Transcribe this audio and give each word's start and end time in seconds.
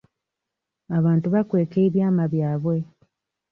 Abantu 0.97 1.27
bakweka 1.33 1.77
ebyama 1.85 2.23
byabwe. 2.33 2.77